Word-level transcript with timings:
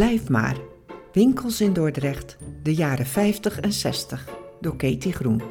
Blijf 0.00 0.28
maar. 0.28 0.56
Winkels 1.12 1.60
in 1.60 1.72
Dordrecht, 1.72 2.36
de 2.62 2.74
jaren 2.74 3.06
50 3.06 3.60
en 3.60 3.72
60, 3.72 4.28
door 4.60 4.76
Katie 4.76 5.12
Groen. 5.12 5.42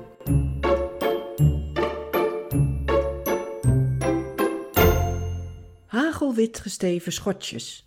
Hagelwit 5.86 6.60
gesteven 6.60 7.12
schotjes. 7.12 7.86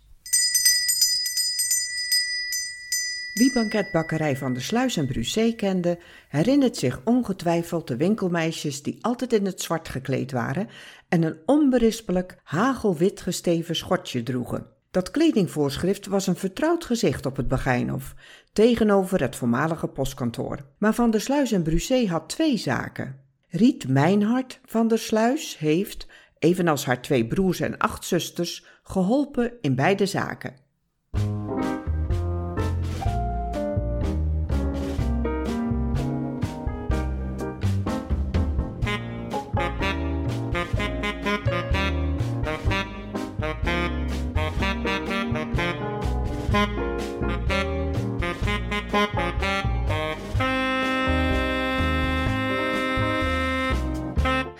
Wie 3.33 3.53
banketbakkerij 3.53 4.37
van 4.37 4.53
de 4.53 4.59
Sluis 4.59 4.97
en 4.97 5.07
Brusé 5.07 5.53
kende, 5.55 5.99
herinnert 6.29 6.77
zich 6.77 7.01
ongetwijfeld 7.03 7.87
de 7.87 7.97
winkelmeisjes 7.97 8.81
die 8.81 8.97
altijd 9.01 9.33
in 9.33 9.45
het 9.45 9.61
zwart 9.61 9.89
gekleed 9.89 10.31
waren 10.31 10.69
en 11.09 11.23
een 11.23 11.37
onberispelijk 11.45 12.37
hagelwit 12.43 13.21
gesteven 13.21 13.75
schotje 13.75 14.23
droegen. 14.23 14.72
Dat 14.93 15.11
kledingvoorschrift 15.11 16.05
was 16.05 16.27
een 16.27 16.35
vertrouwd 16.35 16.85
gezicht 16.85 17.25
op 17.25 17.35
het 17.35 17.47
Begijnhof, 17.47 18.13
tegenover 18.51 19.21
het 19.21 19.35
voormalige 19.35 19.87
postkantoor. 19.87 20.65
Maar 20.77 20.93
Van 20.93 21.11
der 21.11 21.21
Sluis 21.21 21.51
en 21.51 21.63
Brusé 21.63 22.05
had 22.07 22.29
twee 22.29 22.57
zaken. 22.57 23.19
Riet 23.47 23.87
Mijnhart 23.87 24.59
van 24.65 24.87
der 24.87 24.99
Sluis 24.99 25.57
heeft, 25.57 26.07
evenals 26.39 26.85
haar 26.85 27.01
twee 27.01 27.27
broers 27.27 27.59
en 27.59 27.77
acht 27.77 28.05
zusters, 28.05 28.65
geholpen 28.83 29.53
in 29.61 29.75
beide 29.75 30.05
zaken. 30.05 30.55
Het 46.53 46.61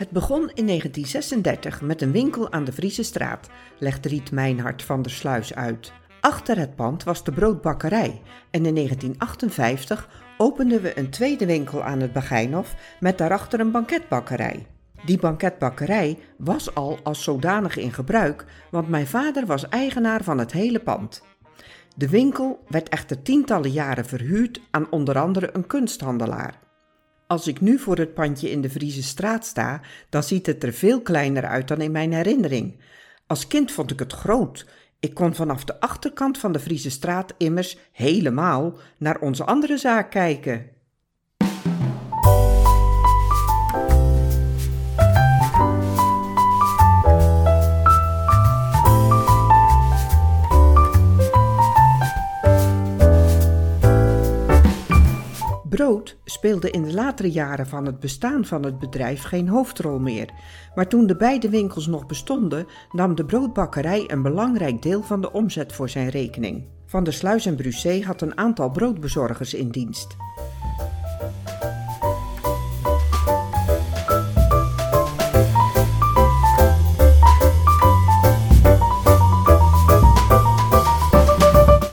begon 0.10 0.52
in 0.54 0.68
1936 0.68 1.82
met 1.82 2.02
een 2.02 2.12
winkel 2.12 2.52
aan 2.52 2.64
de 2.64 2.72
Friese 2.72 3.04
straat, 3.04 3.50
legt 3.80 4.06
Riet 4.06 4.32
Mijnhart 4.32 4.84
van 4.84 5.02
der 5.02 5.12
Sluis 5.12 5.56
uit. 5.56 5.94
Achter 6.22 6.58
het 6.58 6.76
pand 6.76 7.04
was 7.04 7.24
de 7.24 7.32
broodbakkerij 7.32 8.22
en 8.52 8.66
in 8.66 8.76
1958 8.76 10.10
openden 10.38 10.82
we 10.82 10.98
een 10.98 11.10
tweede 11.10 11.46
winkel 11.46 11.84
aan 11.84 12.00
het 12.00 12.14
Begijnhof 12.14 12.76
met 13.00 13.18
daarachter 13.18 13.60
een 13.60 13.72
banketbakkerij. 13.72 14.68
Die 15.06 15.20
banketbakkerij 15.20 16.20
was 16.38 16.76
al 16.76 17.00
als 17.04 17.24
zodanig 17.24 17.78
in 17.78 17.94
gebruik, 17.94 18.46
want 18.72 18.90
mijn 18.90 19.08
vader 19.08 19.46
was 19.46 19.70
eigenaar 19.70 20.24
van 20.24 20.38
het 20.38 20.52
hele 20.52 20.80
pand. 20.80 21.22
De 21.96 22.10
winkel 22.10 22.64
werd 22.68 22.90
echter 22.90 23.22
tientallen 23.22 23.72
jaren 23.72 24.06
verhuurd 24.06 24.62
aan 24.72 24.92
onder 24.92 25.20
andere 25.20 25.50
een 25.54 25.68
kunsthandelaar. 25.68 26.60
Als 27.28 27.48
ik 27.48 27.62
nu 27.62 27.80
voor 27.80 27.98
het 27.98 28.14
pandje 28.14 28.50
in 28.50 28.62
de 28.62 28.70
Friese 28.70 29.04
straat 29.04 29.46
sta, 29.46 29.82
dan 30.10 30.24
ziet 30.24 30.46
het 30.46 30.64
er 30.64 30.74
veel 30.74 31.02
kleiner 31.02 31.46
uit 31.46 31.68
dan 31.68 31.82
in 31.82 31.92
mijn 31.92 32.14
herinnering. 32.14 32.82
Als 33.28 33.48
kind 33.48 33.72
vond 33.72 33.92
ik 33.92 34.00
het 34.00 34.14
groot. 34.14 34.68
Ik 35.00 35.14
kon 35.14 35.36
vanaf 35.36 35.64
de 35.64 35.80
achterkant 35.80 36.38
van 36.38 36.52
de 36.52 36.60
Friese 36.60 37.34
immers 37.38 37.78
helemaal 37.92 38.78
naar 38.98 39.20
onze 39.20 39.44
andere 39.44 39.78
zaak 39.78 40.12
kijken. 40.12 40.73
Brood 55.76 56.18
speelde 56.24 56.70
in 56.70 56.84
de 56.84 56.94
latere 56.94 57.32
jaren 57.32 57.68
van 57.68 57.86
het 57.86 58.00
bestaan 58.00 58.46
van 58.46 58.64
het 58.64 58.80
bedrijf 58.80 59.24
geen 59.24 59.48
hoofdrol 59.48 60.00
meer, 60.00 60.30
maar 60.76 60.88
toen 60.88 61.08
de 61.08 61.16
beide 61.16 61.50
winkels 61.50 61.88
nog 61.88 62.06
bestonden, 62.06 62.68
nam 62.92 63.16
de 63.16 63.26
broodbakkerij 63.26 64.04
een 64.08 64.22
belangrijk 64.22 64.82
deel 64.82 65.04
van 65.04 65.22
de 65.22 65.32
omzet 65.32 65.74
voor 65.74 65.90
zijn 65.90 66.10
rekening. 66.10 66.64
Van 66.86 67.04
der 67.04 67.14
Sluis 67.14 67.46
en 67.46 67.56
Brusé 67.56 68.02
had 68.02 68.22
een 68.22 68.38
aantal 68.38 68.70
broodbezorgers 68.70 69.54
in 69.54 69.70
dienst. 69.70 70.16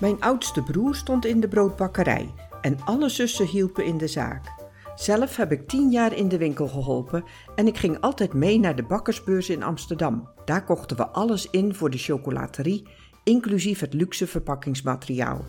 Mijn 0.00 0.20
oudste 0.20 0.62
broer 0.62 0.94
stond 0.94 1.24
in 1.24 1.40
de 1.40 1.48
broodbakkerij 1.48 2.30
en 2.60 2.76
alle 2.84 3.08
zussen 3.08 3.46
hielpen 3.46 3.84
in 3.84 3.98
de 3.98 4.08
zaak. 4.08 4.58
Zelf 4.94 5.36
heb 5.36 5.52
ik 5.52 5.68
tien 5.68 5.90
jaar 5.90 6.16
in 6.16 6.28
de 6.28 6.38
winkel 6.38 6.68
geholpen 6.68 7.24
en 7.54 7.66
ik 7.66 7.76
ging 7.76 8.00
altijd 8.00 8.32
mee 8.32 8.58
naar 8.58 8.76
de 8.76 8.82
bakkersbeurs 8.82 9.50
in 9.50 9.62
Amsterdam. 9.62 10.28
Daar 10.44 10.64
kochten 10.64 10.96
we 10.96 11.08
alles 11.08 11.50
in 11.50 11.74
voor 11.74 11.90
de 11.90 11.98
chocolaterie, 11.98 12.88
inclusief 13.24 13.80
het 13.80 13.94
luxe 13.94 14.26
verpakkingsmateriaal. 14.26 15.44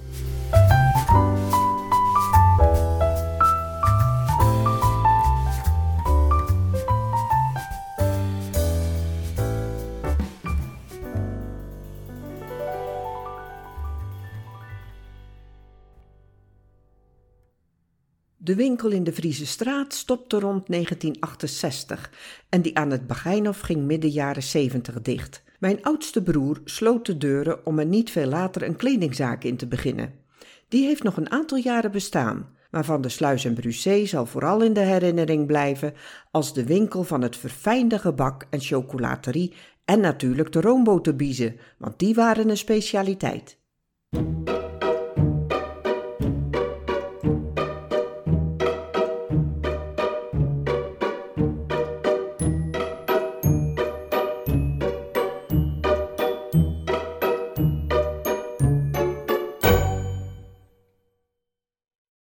De 18.44 18.56
winkel 18.56 18.90
in 18.90 19.03
de 19.03 19.13
Friese 19.13 19.46
straat 19.46 19.94
stopte 19.94 20.40
rond 20.40 20.68
1968 20.68 22.12
en 22.50 22.62
die 22.62 22.78
aan 22.78 22.91
het 22.91 23.07
Begijnhof 23.07 23.59
ging 23.59 23.84
midden 23.84 24.09
jaren 24.09 24.44
70 24.44 25.02
dicht. 25.02 25.44
Mijn 25.59 25.84
oudste 25.84 26.24
broer 26.24 26.62
sloot 26.66 27.06
de 27.06 27.18
deuren 27.18 27.66
om 27.66 27.80
er 27.80 27.85
niet 27.85 28.12
veel 28.12 28.28
later 28.28 28.63
een 28.63 28.75
kledingzaak 28.75 29.44
in 29.44 29.57
te 29.57 29.68
beginnen. 29.68 30.13
Die 30.68 30.85
heeft 30.85 31.03
nog 31.03 31.18
een 31.18 31.31
aantal 31.31 31.57
jaren 31.57 31.91
bestaan, 31.91 32.50
maar 32.72 32.85
Van 32.85 33.01
de 33.01 33.09
Sluis 33.09 33.46
en 33.46 33.53
Brusé 33.53 34.06
zal 34.06 34.25
vooral 34.25 34.62
in 34.62 34.74
de 34.74 34.80
herinnering 34.80 35.47
blijven 35.47 35.94
als 36.31 36.53
de 36.53 36.66
winkel 36.66 37.03
van 37.03 37.22
het 37.22 37.38
verfijnde 37.38 38.00
gebak 38.00 38.47
en 38.50 38.59
chocolaterie 38.59 39.53
en 39.85 40.00
natuurlijk 40.00 40.51
de 40.51 40.62
roomboterbiezen, 40.62 41.56
want 41.78 42.00
die 42.00 42.13
waren 42.13 42.50
een 42.50 42.57
specialiteit. 42.57 43.59